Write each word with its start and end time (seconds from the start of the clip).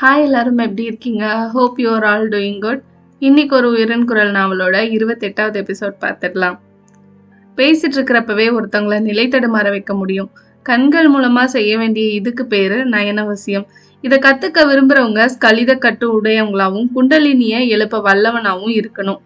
Hi 0.00 0.22
எல்லாரும் 0.22 0.58
எப்படி 0.58 0.82
இருக்கீங்க? 0.82 1.24
Hope 1.52 1.80
you 1.80 1.92
are 1.92 2.04
all 2.04 2.28
doing 2.28 2.60
good 2.60 2.82
இன்னைக்கு 3.18 3.56
ஒரு 3.56 3.68
உயிரன் 3.70 4.04
குரல் 4.04 4.32
நாவலோட 4.32 4.76
இருபத்தெட்டாவது 4.94 5.58
எபிசோட் 5.62 5.94
பார்த்துடலாம். 6.00 6.56
பேசிட்டு 7.56 7.96
இருக்கிறப்பவே 7.96 8.46
ஒருத்தவங்கள 8.56 9.00
நிலை 9.00 9.28
தடுமாற 9.28 9.68
வைக்க 9.68 9.94
முடியும். 9.94 10.30
கண்கள் 10.62 11.10
மூலமா 11.10 11.44
செய்ய 11.44 11.78
வேண்டிய 11.78 12.08
இதுக்கு 12.08 12.46
பேரு 12.46 12.88
நயனவசியம். 12.88 13.66
இதை 14.00 14.18
கத்துக்க 14.18 14.66
விரும்புறவங்க 14.70 15.28
ஸ்கலித 15.34 15.78
கட்டு 15.78 16.22
உடையவங்களாவும் 16.22 16.88
குண்டலினிய 16.96 17.68
எழுப்ப 17.68 17.98
வல்லவனாவும் 17.98 18.74
இருக்கணும். 18.80 19.20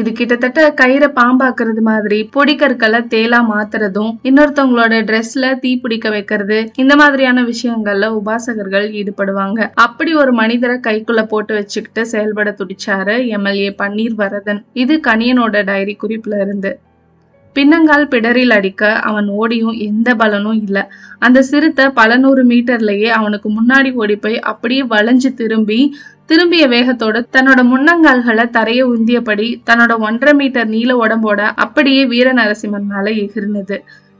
இது 0.00 0.12
கிட்டத்தட்ட 0.12 0.62
கயிறை 0.80 1.08
பாம்பாக்குறது 1.18 1.80
மாதிரி 1.80 2.28
பொடிக்கற்களை 2.34 2.98
தேலா 3.14 3.38
மாத்துறதும் 3.52 4.10
இன்னொருத்தவங்களோட 4.28 4.94
ட்ரெஸ்ல 5.08 5.52
தீ 5.58 5.70
பிடிக்க 5.76 6.10
வைக்கிறது 6.10 6.58
இந்த 6.76 6.96
மாதிரியான 6.96 7.44
விஷயங்கள்ல 7.44 8.10
உபாசகர்கள் 8.18 8.88
ஈடுபடுவாங்க. 9.00 9.68
அப்படி 9.74 10.14
ஒரு 10.14 10.32
மனிதரை 10.32 10.76
கைக்குள்ள 10.88 11.22
போட்டு 11.26 11.54
வச்சுக்கிட்டு 11.54 12.04
செயல்பட 12.06 12.56
துடிச்சாரு 12.58 13.16
எம்எல்ஏ 13.28 13.70
பன்னீர் 13.82 14.14
வரதன். 14.14 14.60
இது 14.72 14.96
கணியனோட 15.06 15.64
டைரி 15.64 15.96
குறிப்புல 16.02 16.40
இருந்து. 16.40 16.72
பின்னங்கால் 17.56 18.10
பிடரில் 18.12 18.50
அடிக்க 18.50 18.92
அவன் 19.08 19.28
ஓடியும் 19.28 19.76
எந்த 19.88 20.08
பலனும் 20.14 20.58
இல்லை. 20.64 20.82
அந்த 21.18 21.38
சிறுத்தை 21.42 21.84
பல 22.00 22.16
நூறு 22.16 22.42
மீட்டர்லயே 22.46 23.10
அவனுக்கு 23.18 23.50
முன்னாடி 23.50 23.92
ஓடி 23.94 24.16
போய் 24.16 24.36
அப்படியே 24.50 24.82
வளைஞ்சு 24.82 25.30
திரும்பி 25.34 25.80
திரும்பிய 26.28 26.64
வேகத்தோட 26.68 27.16
தன்னோட 27.34 27.60
முன்னங்கால்களை 27.62 28.44
தரைய 28.56 28.80
உந்தியபடி 28.94 29.48
தன்னோட 29.68 29.92
ஒன்றரை 29.98 30.32
மீட்டர் 30.34 30.66
நீள 30.66 30.90
உடம்போட 30.96 31.40
அப்படியே 31.64 32.02
வீர 32.06 32.28
நரசிம்மன் 32.32 32.88
மேல 32.92 33.06
எகிர்னது 33.24 33.76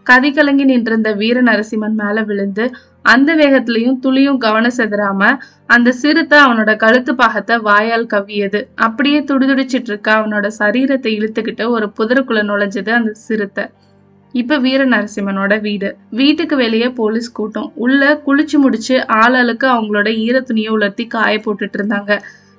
கதி 0.07 0.31
கலங்கி 0.31 0.65
நின்றிருந்த 0.65 1.11
வீர 1.13 1.39
நரசிம்மன் 1.43 1.97
மேல 2.03 2.23
விழுந்து 2.23 2.65
அந்த 3.03 3.31
வேகத்திலையும் 3.35 3.99
துளியும் 4.05 4.39
கவனம் 4.39 4.77
செதறாம 4.77 5.31
அந்த 5.67 5.95
சிறுத்தை 6.03 6.39
அவனோட 6.39 6.71
கழுத்து 6.77 7.13
பாகத்தை 7.15 7.57
வாயால் 7.59 8.11
கவ்வியது. 8.15 8.61
அப்படியே 8.87 9.21
துடிதுடிச்சிட்டு 9.31 9.91
இருக்க 9.93 10.11
அவனோட 10.21 10.47
சரீரத்தை 10.61 11.13
இழுத்துக்கிட்டு 11.19 11.67
ஒரு 11.77 11.89
புதருக்குள்ள 11.99 12.43
நுழைஞ்சது 12.51 12.93
அந்த 12.99 13.13
சிறுத்தை. 13.27 13.65
இப்ப 14.41 14.57
வீர 14.59 14.81
நரசிம்மனோட 14.87 15.55
வீடு. 15.61 15.89
வீட்டுக்கு 16.11 16.57
வெளியே 16.57 16.89
போலீஸ் 17.01 17.29
கூட்டம். 17.33 17.69
உள்ள 17.85 18.03
குளிச்சு 18.27 18.57
முடிச்சு 18.65 18.97
ஆளாளுக்கு 19.19 19.67
அவங்களோட 19.75 20.09
ஈர 20.25 20.41
துணியை 20.41 20.71
உலர்த்தி 20.77 21.05
காய 21.07 21.37
போட்டுட்டு 21.39 21.79
இருந்தாங்க. 21.79 22.13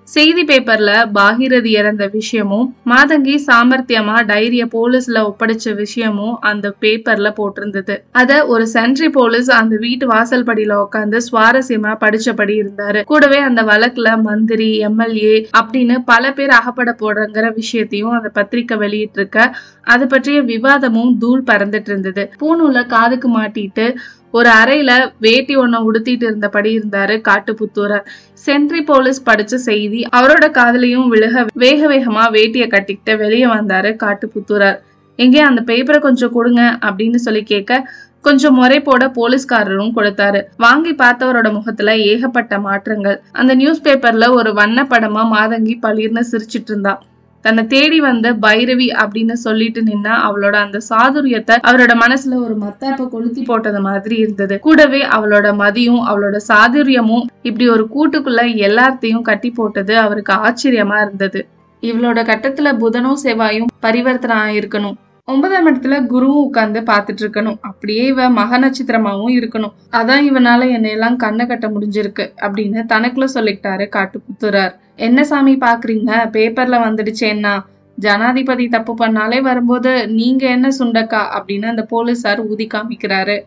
செய்தி 0.07 0.43
பேப்பர்ல 0.43 0.91
பாகிரதி 1.15 1.71
இறந்த 1.71 2.03
விஷயமும் 2.07 2.67
மாதங்கி 2.85 3.33
சாமர்த்தியமா 3.47 4.17
டைரிய 4.29 4.63
போலீஸ்ல 4.75 5.17
ஒப்படைச்ச 5.29 5.73
விஷயமும் 5.75 6.35
அந்த 6.39 6.73
பேப்பர்ல 6.81 7.29
போட்டிருந்தது. 7.39 7.95
அத 8.11 8.45
ஒரு 8.45 8.67
சென்ட்ரி 8.73 9.09
போலீஸ் 9.09 9.49
அந்த 9.51 9.75
வீட்டு 9.75 10.07
வாசல் 10.07 10.45
படியில 10.45 10.77
உட்காந்து 10.83 11.19
சுவாரஸ்யமா 11.31 11.93
படிச்சபடி 12.03 12.55
இருந்தாரு. 12.61 13.01
கூடவே 13.03 13.39
அந்த 13.39 13.63
வழக்குல 13.63 14.21
மந்திரி 14.21 14.69
எம்எல்ஏ 14.89 15.35
அப்படின்னு 15.59 15.97
பல 16.05 16.33
பேர் 16.33 16.49
அகப்பட 16.49 16.93
போடுறங்கிற 17.01 17.53
விஷயத்தையும் 17.53 18.11
அந்த 18.11 18.29
பத்திரிக்கை 18.29 18.77
வெளியிட்டு 18.77 19.19
இருக்க 19.19 19.51
அது 19.83 20.07
பற்றிய 20.07 20.41
விவாதமும் 20.43 21.11
தூள் 21.17 21.43
பறந்துட்டு 21.43 21.91
இருந்தது. 21.93 22.23
பூணூல 22.41 22.85
காதுக்கு 22.85 23.29
மாட்டிட்டு 23.37 23.85
ஒரு 24.31 24.49
அறையில 24.49 25.11
வேட்டி 25.19 25.57
ஒண்ணு 25.57 25.77
உடுத்திட்டு 25.87 26.25
இருந்தபடி 26.29 26.71
இருந்தாரு 26.79 27.15
காட்டுப்புத்தூரர். 27.29 28.05
சென்ட்ரி 28.45 28.81
போலீஸ் 28.85 29.19
படிச்ச 29.29 29.55
செய்தி 29.55 30.01
அவரோட 30.15 30.45
காதலையும் 30.59 31.07
விழுக 31.13 31.45
வேக 31.53 31.87
வேகமா 31.93 32.25
வேட்டிய 32.37 32.67
கட்டிக்கிட்டு 32.67 33.17
வெளியே 33.17 33.45
வந்தாரு 33.45 33.91
காட்டுப்புத்தூரர். 34.03 34.77
எங்கே 35.15 35.39
அந்த 35.39 35.61
பேப்பரை 35.61 35.99
கொஞ்சம் 35.99 36.31
கொடுங்க 36.31 36.77
அப்படின்னு 36.85 37.15
சொல்லி 37.15 37.43
கேட்க 37.43 37.89
கொஞ்சம் 38.21 38.53
முறை 38.53 38.79
போட 38.79 39.07
போலீஸ்காரரும் 39.07 39.93
கொடுத்தாரு. 39.97 40.39
வாங்கி 40.57 40.91
பார்த்தவரோட 40.93 41.53
முகத்துல 41.53 41.97
ஏகப்பட்ட 41.97 42.59
மாற்றங்கள். 42.59 43.21
அந்த 43.31 43.55
நியூஸ் 43.55 43.81
பேப்பர்ல 43.81 44.29
ஒரு 44.29 44.53
வண்ண 44.53 44.83
படமா 44.83 45.23
மாதங்கி 45.35 45.75
பளிர்னு 45.81 46.23
சிரிச்சிட்டு 46.31 46.71
இருந்தா. 46.73 47.01
தன்னை 47.41 47.67
தேடி 47.67 47.99
வந்த 47.99 48.33
பைரவி 48.33 48.87
அப்படின்னு 49.01 49.31
சொல்லிட்டு 49.31 49.81
நின்னா 49.83 50.13
அவளோட 50.27 50.55
அந்த 50.55 50.77
சாதுரியத்தை 50.89 51.55
அவரோட 51.67 51.93
மனசுல 52.03 52.35
ஒரு 52.35 52.55
மத்தாப்ப 52.61 53.09
கொளுத்தி 53.09 53.43
போட்டது 53.43 53.81
மாதிரி 53.81 54.15
இருந்தது. 54.15 54.59
கூடவே 54.59 55.01
அவளோட 55.05 55.55
மதியும் 55.55 56.01
அவளோட 56.07 56.37
சாதுரியமும் 56.47 57.25
இப்படி 57.41 57.69
ஒரு 57.69 57.87
கூட்டுக்குள்ள 57.95 58.43
எல்லாத்தையும் 58.67 59.21
கட்டி 59.21 59.51
போட்டது 59.51 59.97
அவருக்கு 59.97 60.33
ஆச்சரியமா 60.33 61.01
இருந்தது. 61.01 61.41
இவளோட 61.81 62.19
கட்டத்துல 62.31 62.69
புதனும் 62.83 63.21
செவ்வாயும் 63.23 63.71
பரிவர்த்தனை 63.79 64.37
ஆயிருக்கணும். 64.45 64.97
ஒன்பதாம் 65.31 65.67
இடத்துல 65.67 65.95
குருவும் 66.11 66.43
உட்கார்ந்து 66.47 66.81
பார்த்துட்டு 66.81 67.21
இருக்கணும். 67.23 67.57
அப்படியே 67.61 68.05
இவ 68.05 68.29
மக 68.29 68.59
நட்சத்திரமாவும் 68.59 69.33
இருக்கணும். 69.37 69.73
அதான் 69.91 70.21
இவனால 70.29 70.59
என்னையெல்லாம் 70.71 71.15
கண்ணை 71.15 71.45
கட்ட 71.45 71.67
முடிஞ்சிருக்கு 71.67 72.25
அப்படின்னு 72.41 72.81
தனக்குள்ள 72.93 73.27
சொல்லிக்கிட்டாரு 73.33 73.85
காட்டுப்புத்துறார் 73.95 74.73
என்ன 74.95 75.23
சாமி 75.23 75.55
பாக்குறீங்க? 75.55 76.11
பேப்பர்ல 76.35 76.77
வந்துடுச்சேன்னா 76.85 77.53
ஜனாதிபதி 77.97 78.67
தப்பு 78.67 78.95
பண்ணாலே 78.95 79.41
வரும்போது 79.41 80.07
நீங்க 80.07 80.47
என்ன 80.47 80.67
சுண்டக்கா? 80.79 81.21
அப்படின்னு 81.37 81.65
அந்த 81.65 81.85
போலீஸார் 81.91 82.47
ஊதி 82.47 82.67
காமிக்கிறாரு. 82.73 83.37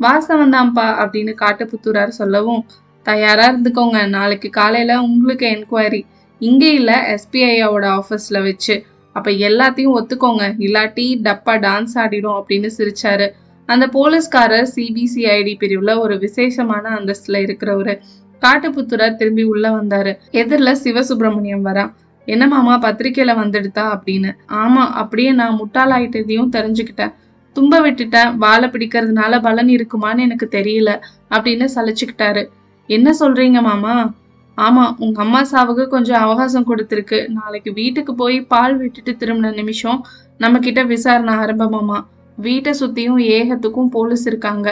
வாசம் 0.00 0.52
தான்ப்பா 0.52 0.86
அப்படின்னு 1.02 1.34
காட்டுப்புத்தூரார் 1.34 2.18
சொல்லவும் 2.20 2.64
தயாரா 3.02 3.52
இருந்துக்கோங்க. 3.52 4.08
நாளைக்கு 4.08 4.50
காலையில 4.50 5.00
உங்களுக்கு 5.00 5.46
என்கொயரி 5.46 6.02
இங்கே 6.38 6.72
இல்லை 6.74 6.94
எஸ்பிஐயோட 6.94 7.84
ஆஃபீஸில் 7.98 8.42
வச்சு. 8.42 8.76
அப்ப 9.12 9.30
எல்லாத்தையும் 9.30 9.96
ஒத்துக்கோங்க. 9.98 10.42
இல்லாட்டி 10.58 11.20
டப்பா 11.22 11.58
டான்ஸ் 11.58 11.94
ஆடிடும் 11.94 12.42
அப்படின்னு 12.42 12.70
சிரிச்சாரு. 12.78 13.30
அந்த 13.66 13.86
போலீஸ்காரர் 13.88 14.72
சிபிசிஐடி 14.76 15.54
பிரிவுல 15.60 15.98
ஒரு 15.98 16.18
விசேஷமான 16.18 16.88
அந்தஸ்துல 16.88 17.40
இருக்கிறவரு. 17.40 18.00
காட்டுப்புத்துரர் 18.40 19.14
திரும்பி 19.14 19.42
உள்ள 19.42 19.70
வந்தாரு. 19.70 20.16
எதிரில் 20.30 20.76
சிவசுப்பிரமணியம் 20.84 21.64
வரான் 21.64 21.92
என்ன 22.24 22.46
மாமா 22.46 22.78
பத்திரிக்கையில 22.78 23.34
வந்துடுதா? 23.36 23.98
அப்படின்னு. 23.98 24.36
ஆமா 24.48 24.84
அப்படியே 24.92 25.32
நான் 25.32 25.60
முட்டாளாயிட்டதையும் 25.60 26.48
தெரிஞ்சுக்கிட்டேன். 26.52 27.14
தும்ப 27.56 27.74
விட்டுட்டேன் 27.74 28.34
வாழை 28.34 28.68
பிடிக்கிறதுனால 28.68 29.42
பலன் 29.42 29.66
இருக்குமான்னு 29.66 30.18
எனக்கு 30.18 30.48
தெரியல 30.50 31.00
அப்படின்னு 31.30 31.68
சலிச்சுக்கிட்டாரு. 31.74 32.46
என்ன 32.86 33.14
சொல்றீங்க 33.20 33.62
மாமா? 33.62 34.14
ஆமா 34.58 34.94
உங்க 34.98 35.18
அம்மா 35.22 35.40
சாவுக்கு 35.42 35.84
கொஞ்சம் 35.86 36.20
அவகாசம் 36.20 36.66
கொடுத்துருக்கு. 36.70 37.18
நாளைக்கு 37.28 37.72
வீட்டுக்கு 37.72 38.14
போய் 38.14 38.40
பால் 38.42 38.76
விட்டுட்டு 38.76 39.12
திரும்பின 39.20 39.52
நிமிஷம் 39.54 40.00
நம்ம 40.38 40.58
கிட்ட 40.58 40.82
விசாரணை 40.82 41.34
ஆரம்பமாமா 41.34 41.98
வீட்டை 42.38 42.72
சுத்தியும் 42.80 43.20
ஏகத்துக்கும் 43.38 43.92
போலீஸ் 43.96 44.26
இருக்காங்க. 44.26 44.68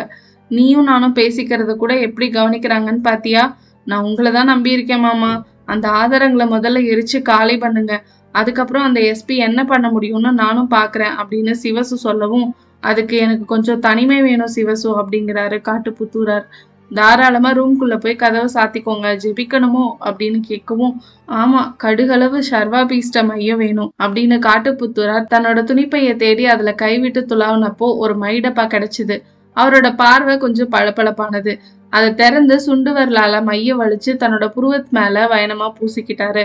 நீயும் 0.50 0.82
நானும் 0.82 1.14
பேசிக்கிறத 1.14 1.76
கூட 1.76 1.92
எப்படி 1.98 2.26
கவனிக்கிறாங்கன்னு 2.28 3.02
பாத்தியா? 3.02 3.42
நான் 3.86 4.02
உங்களை 4.02 4.32
தான் 4.32 4.50
நம்பி 4.52 4.70
இருக்கேன் 4.70 5.00
மாமா. 5.00 5.32
அந்த 5.64 5.88
ஆதாரங்களை 5.88 6.46
முதல்ல 6.54 6.78
எரிச்சு 6.92 7.22
காலி 7.22 7.56
பண்ணுங்க. 7.58 7.94
அதுக்கப்புறம் 8.32 8.82
அந்த 8.82 9.00
எஸ்பி 9.00 9.36
என்ன 9.36 9.64
பண்ண 9.64 9.86
முடியும்னு 9.90 10.30
நானும் 10.32 10.70
பாக்குறேன் 10.70 11.14
அப்படின்னு 11.20 11.54
சிவசு 11.62 11.96
சொல்லவும் 12.06 12.54
அதுக்கு 12.82 13.16
எனக்கு 13.16 13.44
கொஞ்சம் 13.44 13.78
தனிமை 13.78 14.22
வேணும் 14.22 14.52
சிவசு 14.56 14.88
அப்படிங்கிறாரு 15.00 15.58
காட்டுப்புத்தூரார். 15.68 16.46
தாராளமா 16.94 17.50
ரூம்குள்ள 17.52 17.96
போய் 17.96 18.16
கதவை 18.16 18.48
சாத்திக்கோங்க. 18.54 19.08
ஜெபிக்கணுமோ 19.24 19.84
அப்படின்னு 20.04 20.40
கேட்கவும் 20.48 20.94
ஆமா 21.40 21.60
கடுகளவு 21.82 22.38
சர்வாபீஷ்ட 22.50 23.24
மையம் 23.26 23.58
வேணும் 23.58 23.92
அப்படின்னு 24.02 24.38
காட்டுப்புத்தூரார் 24.46 25.28
தன்னோட 25.34 25.60
துணிப்பையை 25.70 26.16
தேடி 26.16 26.46
அதுல 26.46 26.72
கைவிட்டு 26.74 27.26
துளாவினப்போ 27.28 27.88
ஒரு 28.04 28.16
மைடப்பா 28.18 28.64
கிடைச்சிது. 28.66 29.18
அவரோட 29.56 29.94
பார்வை 29.96 30.38
கொஞ்சம் 30.38 30.72
பளபளப்பானது. 30.72 31.58
அதை 31.90 32.14
திறந்து 32.14 32.60
சுண்டு 32.60 32.90
வரலால 32.92 33.42
மைய 33.42 33.76
வலிச்சு 33.76 34.12
தன்னோட 34.22 34.46
புருவத் 34.56 34.90
மேல 34.90 35.26
வயனமா 35.26 35.68
பூசிக்கிட்டாரு. 35.78 36.44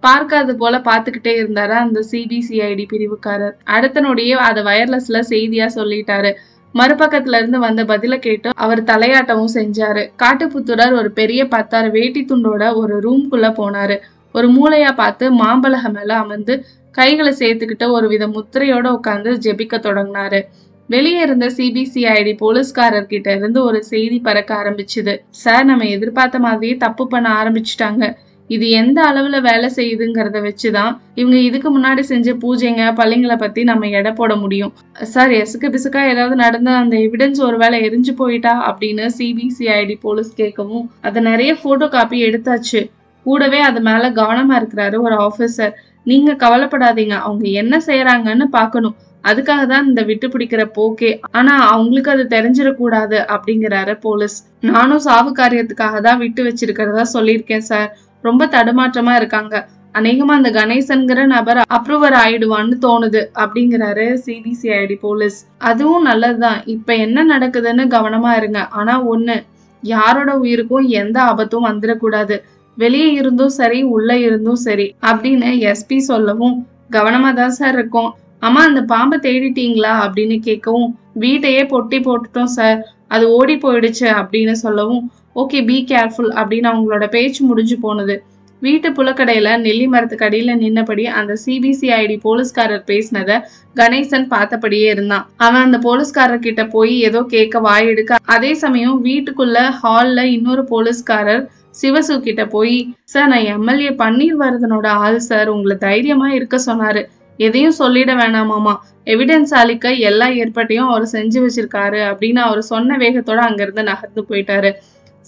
பார்க்காது 0.00 0.56
போல 0.56 0.78
பார்த்துக்கிட்டே 0.78 1.32
இருந்தாரு 1.42 1.74
அந்த 1.84 2.04
சிபிசிஐடி 2.10 2.84
பிரிவுக்காரர். 2.92 3.54
அடுத்த 3.64 4.00
நொடியே 4.00 4.34
அதை 4.48 4.62
வயர்லெஸ்ல 4.62 5.20
செய்தியா 5.28 5.66
சொல்லிட்டாரு. 5.74 6.32
மறுபக்கத்துல 6.74 7.36
இருந்து 7.36 7.58
வந்த 7.58 7.84
பதில 7.84 8.18
கேட்டு 8.18 8.50
அவர் 8.54 8.82
தலையாட்டமும் 8.82 9.54
செஞ்சாரு. 9.54 10.10
காட்டுப்புத்துடர் 10.22 10.92
ஒரு 10.92 11.10
பெரிய 11.10 11.48
பத்தாறு 11.48 11.90
வேட்டி 11.90 12.24
துண்டோட 12.24 12.74
ஒரு 12.74 12.96
ரூம்குள்ள 12.98 13.48
போனாரு. 13.60 13.98
ஒரு 14.32 14.48
மூளையா 14.48 14.92
பார்த்து 14.94 15.30
மாம்பழக 15.32 15.88
மேல 15.88 16.16
அமர்ந்து 16.16 16.64
கைகளை 16.90 17.32
சேர்த்துக்கிட்டு 17.32 17.90
ஒரு 17.90 18.08
வித 18.08 18.26
முத்திரையோட 18.26 18.86
உட்காந்து 18.96 19.30
ஜெபிக்க 19.44 19.76
தொடங்கினாரு. 19.78 20.40
வெளியே 20.86 21.20
இருந்த 21.20 21.46
சிபிசிஐடி 21.46 22.36
போலீஸ்காரர் 22.36 23.06
கிட்ட 23.06 23.36
இருந்து 23.36 23.64
ஒரு 23.64 23.84
செய்தி 23.84 24.18
பறக்க 24.18 24.54
ஆரம்பிச்சுது. 24.54 25.14
சார் 25.30 25.64
நம்ம 25.64 25.84
எதிர்பார்த்த 25.84 26.38
மாதிரியே 26.38 26.76
தப்பு 26.76 27.06
பண்ண 27.06 27.28
ஆரம்பிச்சுட்டாங்க. 27.42 28.14
இது 28.54 28.66
எந்த 28.80 28.98
அளவுல 29.10 29.36
வேலை 29.48 29.68
செய்யுதுங்கிறத 29.76 30.38
வச்சுதான் 30.46 30.92
இவங்க 31.20 31.36
இதுக்கு 31.48 31.68
முன்னாடி 31.76 32.02
செஞ்ச 32.10 32.34
பூஜைங்க 32.42 32.84
பள்ளிங்களை 33.00 33.36
பத்தி 33.42 33.60
நம்ம 33.70 33.88
எடை 33.98 34.12
போட 34.20 34.32
முடியும். 34.42 34.72
சார் 35.12 35.32
எசுக்கு 35.42 35.68
பிசுக்கா 35.74 36.02
ஏதாவது 36.12 36.36
நடந்த 36.44 36.70
அந்த 36.80 36.96
எவிடன்ஸ் 37.06 37.40
ஒருவேளை 37.48 37.78
எரிஞ்சு 37.88 38.14
போயிட்டா 38.22 38.54
அப்படின்னு 38.70 39.06
சிபிசிஐடி 39.18 39.96
போலீஸ் 40.06 40.32
கேட்கவும் 40.40 40.88
அதை 41.08 41.22
நிறைய 41.30 41.52
போட்டோ 41.62 41.88
காப்பி 41.96 42.18
எடுத்தாச்சு. 42.28 42.82
கூடவே 43.26 43.62
அது 43.68 43.80
மேல 43.88 44.04
கவனமா 44.20 44.54
இருக்கிறாரு 44.60 44.96
ஒரு 45.06 45.16
ஆபீசர் 45.26 45.74
நீங்க 46.10 46.30
கவலைப்படாதீங்க 46.44 47.16
அவங்க 47.26 47.44
என்ன 47.62 47.74
செய்யறாங்கன்னு 47.88 48.46
பாக்கணும் 48.58 48.96
அதுக்காக 49.24 49.62
தான் 49.72 49.84
இந்த 49.88 50.00
விட்டு 50.08 50.26
பிடிக்கிற 50.28 50.62
போக்கே. 50.76 51.10
ஆனா 51.38 51.52
அவங்களுக்கு 51.74 52.10
அது 52.14 52.24
தெரிஞ்சிடக்கூடாது 52.36 53.18
அப்படிங்கிறாரு 53.34 53.92
போலீஸ். 54.06 54.36
நானும் 54.70 55.02
சாவு 55.06 55.30
காரியத்துக்காக 55.40 56.00
தான் 56.06 56.20
விட்டு 56.22 56.42
வச்சிருக்கிறதா 56.48 57.04
சொல்லியிருக்கேன் 57.16 57.68
சார். 57.68 57.90
ரொம்ப 58.22 58.46
தடுமாற்றமா 58.46 59.14
இருக்காங்க. 59.14 59.68
அநேகமா 59.98 60.34
அந்த 60.38 60.50
கணேசன்கிற 60.50 61.26
நபர் 61.26 61.60
அப்ரூவர் 61.76 62.14
ஆயிடுவான்னு 62.24 62.76
தோணுது 62.86 63.22
அப்படிங்கிறாரு 63.34 64.06
சிபிசிஐடி 64.26 64.96
போலீஸ். 65.00 65.38
அதுவும் 65.58 66.02
நல்லதுதான். 66.02 66.60
இப்ப 66.66 66.94
என்ன 66.94 67.38
நடக்குதுன்னு 67.38 67.84
கவனமா 67.96 68.36
இருங்க. 68.36 68.60
ஆனா 68.68 68.94
ஒண்ணு 69.14 69.36
யாரோட 69.82 70.32
உயிருக்கும் 70.38 70.88
எந்த 70.88 71.22
ஆபத்தும் 71.22 71.66
வந்துடக்கூடாது. 71.66 72.36
வெளியே 72.76 73.12
இருந்தும் 73.12 73.54
சரி 73.60 73.82
உள்ள 73.82 74.18
இருந்தும் 74.18 74.60
சரி 74.66 74.94
அப்படின்னு 75.06 75.72
எஸ்பி 75.72 75.98
சொல்லவும் 76.10 76.66
கவனமா 76.90 77.34
தான் 77.34 77.50
சார் 77.50 77.74
இருக்கும். 77.74 78.10
அம்மா 78.38 78.60
அந்த 78.62 78.80
பாம்பை 78.82 79.18
தேடிட்டீங்களா? 79.18 79.92
அப்படின்னு 80.04 80.36
கேட்கவும் 80.48 80.88
வீட்டையே 81.14 81.62
பொட்டி 81.64 81.98
போட்டுட்டோம் 82.06 82.54
சார் 82.56 82.78
அது 83.08 83.24
ஓடி 83.30 83.54
போயிடுச்சு 83.56 84.06
அப்படின்னு 84.20 84.54
சொல்லவும் 84.64 85.02
ஓகே 85.36 85.60
பி 85.66 85.76
கேர்ஃபுல் 85.90 86.30
அப்படின்னு 86.40 86.68
அவங்களோட 86.72 87.06
பேச்சு 87.08 87.44
முடிஞ்சு 87.44 87.76
போனது. 87.78 88.14
வீட்டு 88.62 88.88
புலக்கடையில 88.90 89.48
நெல்லி 89.60 89.86
மரத்துக்கு 89.86 90.26
அடியில 90.26 90.52
நின்னபடி 90.62 91.04
அந்த 91.18 91.32
சிபிசிஐடி 91.44 92.16
போலீஸ்காரர் 92.26 92.84
பேசினத 92.90 93.38
கணேசன் 93.76 94.26
பார்த்தபடியே 94.34 94.88
இருந்தான். 94.94 95.24
அவன் 95.36 95.64
அந்த 95.66 95.78
போலீஸ்காரர் 95.78 96.44
கிட்ட 96.46 96.64
போய் 96.66 96.94
ஏதோ 97.00 97.22
கேட்க 97.22 97.60
வாய் 97.60 97.86
எடுக்க 97.86 98.18
அதே 98.36 98.52
சமயம் 98.54 98.98
வீட்டுக்குள்ள 99.04 99.58
ஹால்ல 99.82 100.22
இன்னொரு 100.36 100.64
போலீஸ்காரர் 100.64 101.42
சிவசு 101.82 102.14
கிட்ட 102.20 102.42
போய் 102.46 102.78
சார் 103.04 103.28
நான் 103.28 103.48
எம்எல்ஏ 103.56 103.90
பன்னீர்வர்தனோட 104.02 104.86
ஆள் 105.04 105.18
சார் 105.18 105.48
உங்களை 105.48 105.76
தைரியமா 105.76 106.28
இருக்க 106.30 106.56
சொன்னாரு. 106.66 107.02
எதையும் 107.38 107.78
சொல்லிட 107.78 108.10
வேணாமாமா 108.18 108.74
எவிடன்ஸ் 109.12 109.52
அளிக்க 109.60 109.92
எல்லா 110.08 110.26
ஏற்பாட்டையும் 110.40 110.90
அவர் 110.90 111.06
செஞ்சு 111.12 111.38
வச்சிருக்காரு 111.44 112.00
அப்படின்னு 112.08 112.40
அவர் 112.46 112.60
சொன்ன 112.62 112.98
வேகத்தோட 112.98 113.40
அங்கிருந்து 113.48 113.82
நகர்ந்து 113.82 114.22
போயிட்டாரு. 114.28 114.72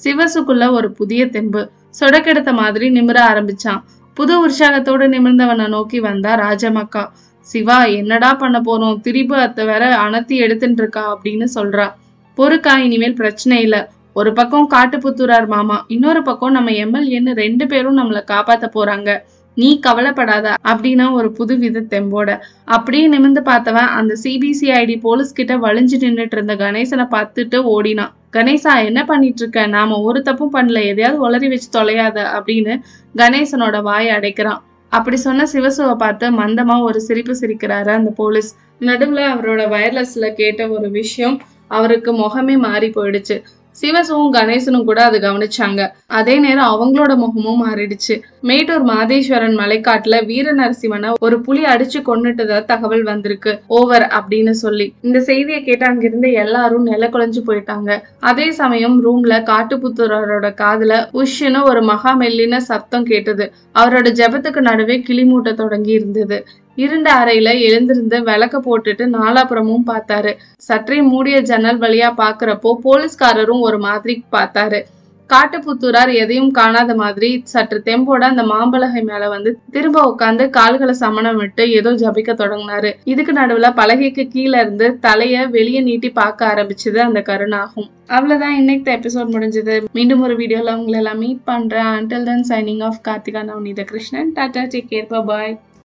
சிவசுக்குள்ள 0.02 0.70
ஒரு 0.70 0.92
புதிய 0.92 1.28
தெம்பு. 1.28 1.70
சொடக்கெடுத்த 2.00 2.52
மாதிரி 2.52 2.88
நிமிர 2.88 3.18
ஆரம்பிச்சான். 3.30 3.82
புது 4.14 4.40
உற்சாகத்தோடு 4.40 5.08
நிமிர்ந்தவனை 5.08 5.68
நோக்கி 5.68 6.00
வந்தா 6.00 6.38
ராஜமக்கா. 6.38 7.08
சிவா 7.40 7.84
என்னடா 7.84 8.34
பண்ண 8.34 8.60
போறோம்? 8.60 9.00
திரிபு 9.00 9.36
அத்தை 9.36 9.64
வேற 9.64 9.96
அனத்தி 9.96 10.36
எடுத்துட்டு 10.36 10.82
இருக்கா? 10.82 11.18
அப்படின்னு 11.18 11.46
சொல்றா. 11.54 11.92
பொறுக்கா 12.36 12.76
இனிமேல் 12.76 13.14
பிரச்சனை 13.14 13.62
இல்ல. 13.62 13.90
ஒரு 14.12 14.32
பக்கம் 14.32 14.70
காட்டுப்புத்தூரார் 14.74 15.46
மாமா 15.46 15.84
இன்னொரு 15.88 16.22
பக்கம் 16.22 16.52
நம்ம 16.52 16.70
எம்எல்ஏன்னு 16.70 17.32
ரெண்டு 17.32 17.66
பேரும் 17.66 17.98
நம்மளை 17.98 18.24
காப்பாத்த 18.30 18.70
போறாங்க. 18.74 19.18
நீ 19.54 19.68
கவலைப்படாத 19.78 20.54
அப்படின்னு 20.64 21.06
ஒரு 21.12 21.28
புது 21.32 21.56
வித 21.56 21.80
தெம்போட. 21.92 22.30
அப்படியே 22.64 23.06
நிமிர்ந்து 23.06 23.40
பார்த்தவன் 23.40 23.90
அந்த 23.98 24.16
சிபிசிஐடி 24.22 25.00
போலீஸ் 25.00 25.32
கிட்ட 25.32 25.56
வலிஞ்சு 25.56 25.98
நின்னுட்டு 26.04 26.36
இருந்த 26.38 26.56
கணேசனை 26.56 27.06
பார்த்துட்டு 27.16 27.60
ஓடினான். 27.74 28.12
கணேசா 28.32 28.72
என்ன 28.84 29.04
பண்ணிட்டு 29.04 29.42
இருக்க 29.42 29.66
நாம 29.66 29.98
ஒரு 29.98 30.22
தப்பும் 30.22 30.54
பண்ணல. 30.54 30.78
எதையாவது 30.84 31.18
உளறி 31.24 31.48
வச்சு 31.48 31.68
தொலையாத 31.78 32.26
அப்படின்னு 32.36 32.74
கணேசனோட 33.16 33.82
வாயை 33.82 34.12
அடைக்கிறான். 34.16 34.62
அப்படி 34.92 35.16
சொன்ன 35.16 35.46
சிவசுவை 35.52 35.94
பார்த்து 35.96 36.26
மந்தமா 36.30 36.82
ஒரு 36.82 37.00
சிரிப்பு 37.00 37.36
சிரிக்கிறாரு 37.40 37.90
அந்த 37.98 38.10
போலீஸ். 38.10 38.50
நடுவுல 38.80 39.20
அவரோட 39.32 39.62
வயர்லெஸ்ல 39.74 40.28
கேட்ட 40.32 40.68
ஒரு 40.68 40.90
விஷயம் 40.90 41.36
அவருக்கு 41.68 42.10
முகமே 42.12 42.56
மாறி 42.58 42.88
போயிடுச்சு. 42.88 43.36
சிவசுவும் 43.80 44.32
கணேசனும் 44.32 44.84
கூட 44.84 45.04
அது 45.04 45.18
கவனிச்சாங்க. 45.18 45.88
அதே 46.06 46.38
நேரம் 46.38 46.72
அவங்களோட 46.72 47.16
முகமும் 47.16 47.64
மாறிடுச்சு. 47.66 48.20
மேட்டூர் 48.40 48.84
மாதேஸ்வரன் 48.84 49.56
மலைக்காட்டுல 49.56 50.26
வீர 50.26 50.54
நரசிம்மனை 50.54 51.12
ஒரு 51.20 51.40
புலி 51.40 51.62
அடிச்சு 51.62 52.02
கொண்டுட்டதா 52.06 52.64
தகவல் 52.64 53.02
வந்திருக்கு. 53.02 53.60
ஓவர் 53.66 54.12
அப்படின்னு 54.18 54.50
சொல்லி. 54.50 54.92
இந்த 55.00 55.20
செய்தியை 55.20 55.64
கேட்டு 55.64 55.86
அங்கிருந்து 55.86 56.32
எல்லாரும் 56.32 56.82
நில 56.82 57.08
குலைஞ்சு 57.08 57.42
போயிட்டாங்க. 57.46 58.00
அதே 58.20 58.50
சமயம் 58.50 58.96
ரூம்ல 59.06 59.42
காட்டுப்புத்தூரோட 59.50 60.50
காதுல 60.62 61.22
உஷ்ன்னு 61.22 61.62
ஒரு 61.62 61.82
மகா 61.82 62.18
மெல்லின 62.18 63.02
கேட்டது. 63.02 63.52
அவரோட 63.78 64.08
ஜெபத்துக்கு 64.20 64.60
நடுவே 64.60 65.00
கிளி 65.00 65.22
மூட்ட 65.22 65.54
தொடங்கி 65.54 65.90
இருந்தது. 65.90 66.46
இருண்ட 66.76 67.08
அறையில 67.20 67.52
எழுந்திருந்து 67.68 68.22
விளக்க 68.22 68.58
போட்டுட்டு 68.58 69.06
நாலாபுறமும் 69.18 69.88
பார்த்தாரு. 69.92 70.34
சற்றே 70.56 71.00
மூடிய 71.12 71.38
ஜன்னல் 71.40 71.78
வழியா 71.78 72.10
பாக்குறப்போ 72.22 72.72
போலீஸ்காரரும் 72.88 73.64
ஒரு 73.68 73.78
மாதிரி 73.78 74.24
பார்த்தாரு. 74.36 74.80
காட்டுப்புத்தூரார் 75.30 76.10
எதையும் 76.22 76.50
காணாத 76.50 76.94
மாதிரி 76.94 77.28
சற்று 77.52 77.82
தெம்போட 77.86 78.22
அந்த 78.30 78.42
மாம்பலகை 78.42 79.02
மேல 79.02 79.28
வந்து 79.28 79.50
திரும்ப 79.70 79.98
உட்காந்து 80.10 80.50
கால்களை 80.50 80.94
சமணம் 80.94 81.36
விட்டு 81.36 81.64
ஏதோ 81.70 81.90
ஜபிக்க 82.02 82.32
தொடங்கினாரு. 82.40 82.90
இதுக்கு 83.04 83.32
நடுவுல 83.32 83.70
பலகைக்கு 83.80 84.24
கீழே 84.28 84.58
இருந்து 84.60 84.88
தலைய 85.06 85.48
வெளியே 85.56 85.80
நீட்டி 85.80 86.10
பார்க்க 86.10 86.50
ஆரம்பிச்சது 86.52 87.00
அந்த 87.08 87.22
கருணாகும். 87.30 87.88
அவ்வளவுதான் 88.06 88.56
இன்னைக்கு 88.60 88.92
எபிசோட் 88.98 89.34
முடிஞ்சது. 89.36 89.76
மீண்டும் 89.92 90.24
ஒரு 90.28 90.36
வீடியோல 90.36 90.76
உங்களை 90.78 90.98
எல்லாம் 90.98 91.18
மீட் 91.18 91.44
பண்றேன். 91.44 91.92
Until 91.98 92.28
then 92.30 92.48
signing 92.48 92.82
off 92.88 93.04
Karthika 93.08 93.42
Navaneetha 93.50 93.84
Krishnan. 93.92 94.32
Tata 94.32 94.64
take 94.74 94.90
care 94.94 95.24
bye 95.30 95.58